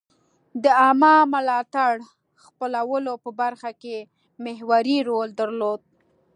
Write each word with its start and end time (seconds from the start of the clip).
د 0.63 0.65
عامه 0.81 1.13
ملاتړ 1.33 1.93
خپلولو 2.45 3.13
په 3.23 3.29
برخه 3.41 3.71
کې 3.81 3.97
محوري 4.45 4.97
رول 5.09 5.29
درلود. 5.39 5.81